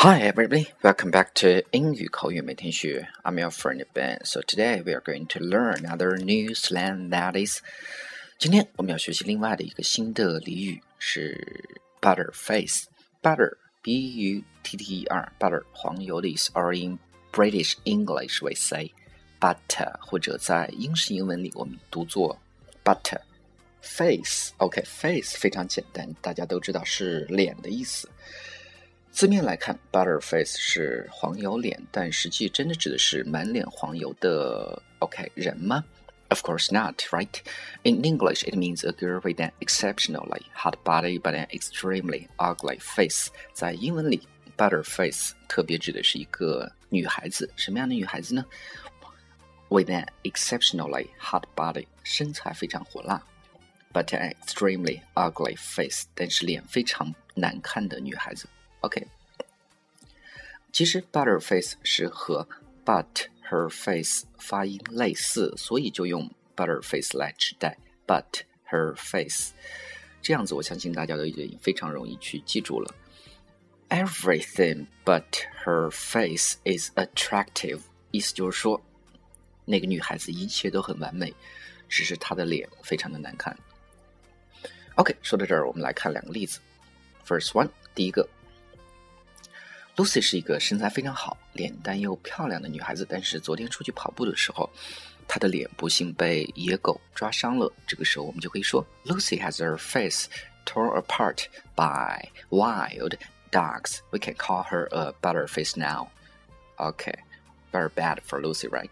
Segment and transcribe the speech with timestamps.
[0.00, 3.08] Hi everybody, welcome back to 英语口语每天学.
[3.24, 4.24] I'm your friend Ben.
[4.24, 7.60] So today we are going to learn another new slang that is.
[8.38, 12.86] 今天我们要学习另外的一个新的俚语是 butter face.
[13.22, 16.50] Butter, B-U-T-T-E-R, butter 黄油的意思。
[16.52, 16.98] Or in
[17.32, 18.92] British English we say
[19.40, 22.38] butter，或者在英式英文里我们读作
[22.84, 28.08] butter。Face, OK, face 非常简单，大家都知道是脸的意思。
[29.10, 35.84] 字面来看，butter face 是黄油脸，但实际真的指的是满脸黄油的 OK 人吗？
[36.28, 37.38] Of course not, right?
[37.84, 42.78] In English, it means a girl with an exceptionally hot body but an extremely ugly
[42.80, 43.28] face.
[43.54, 44.26] 在英文里，
[44.56, 48.44] butter face 特别指的是一个女孩子，什么样的女孩子呢？
[49.68, 53.22] With an exceptionally hot body，身材非常火辣，
[53.92, 58.48] but an extremely ugly face，但是脸非常难看的女孩子。
[58.81, 59.07] OK，
[60.71, 62.47] 其实 butterface 是和
[62.83, 69.51] but her face 发音类似，所以就用 butterface 来指代 but her face。
[70.21, 72.93] 这样子，我相信大家都已经非常容易去记住了。
[73.89, 75.25] Everything but
[75.63, 78.81] her face is attractive，意思就是说，
[79.65, 81.33] 那个女孩子一切都很完美，
[81.87, 83.55] 只是她的脸非常的难看。
[84.95, 86.59] OK，说到这儿，我们来看两个例子。
[87.27, 88.27] First one，第一个。
[89.97, 94.69] Lucy 是一个身材非常好、脸蛋又漂亮的女孩子，但是昨天出去跑步的时候，
[95.27, 97.71] 她的脸不幸被野狗抓伤了。
[97.85, 100.25] 这个时候我们就可以说，Lucy has her face
[100.65, 101.45] torn apart
[101.75, 103.15] by wild
[103.51, 103.99] dogs.
[104.11, 106.07] We can call her a better face now.
[106.77, 107.15] Okay,
[107.71, 108.89] very bad for Lucy, right?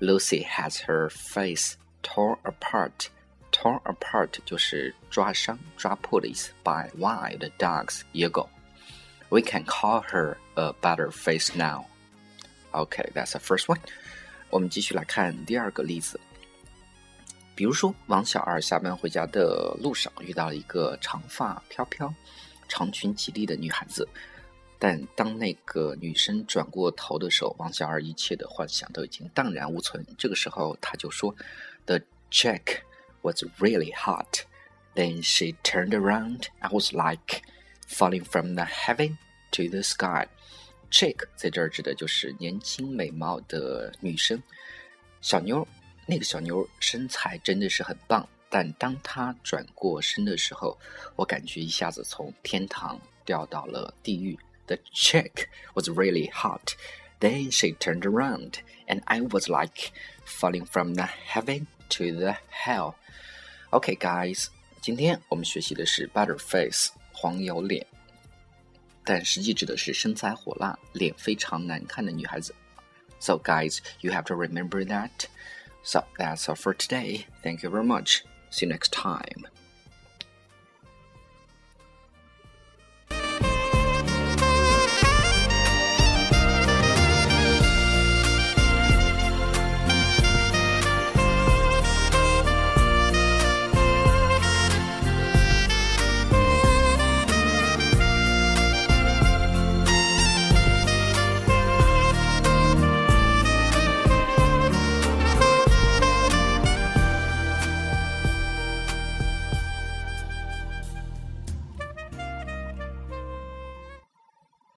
[0.00, 3.08] Lucy has her face torn apart.
[3.50, 6.52] Torn apart 就是抓伤、抓破的意思。
[6.62, 8.48] By wild dogs，野狗。
[9.30, 11.86] We can call her a butterface now.
[12.72, 13.78] Okay, that's the first one.
[14.50, 16.18] 我们继续来看第二个例子。
[17.54, 22.14] 比如说，王小二下班回家的路上遇到了一个长发飘飘、
[22.68, 24.08] 长裙及立的女孩子，
[24.78, 30.06] 但当那个女生转过头的时候，王小二一切的幻想都已经荡然无存。
[30.16, 31.34] 这个时候，他就说
[31.84, 32.00] ：“The
[32.30, 32.78] chick
[33.22, 34.44] was really hot.”
[34.94, 36.44] Then she turned around.
[36.60, 37.42] I was like
[37.87, 39.17] Falling from the heaven
[39.51, 40.27] to the sky,
[40.89, 44.41] chick 在这儿指的就是年轻美貌的女生，
[45.21, 45.67] 小妞。
[46.05, 50.77] 那个小妞身材真的是很棒，但当她转过身的时候，
[51.15, 54.37] 我感觉一下子从天堂掉到了地狱。
[54.67, 56.73] The chick was really hot.
[57.19, 58.55] Then she turned around,
[58.87, 59.91] and I was like
[60.25, 62.95] falling from the heaven to the hell.
[63.71, 64.47] Okay, guys，
[64.81, 66.89] 今天我们学习的是 butterface。
[67.17, 67.85] 黄油脸，
[69.03, 72.53] 但实际指的是身材火辣、脸非常难看的女孩子。
[73.19, 75.09] So guys, you have to remember that.
[75.83, 77.25] So that's all for today.
[77.41, 78.21] Thank you very much.
[78.51, 79.47] See you next time.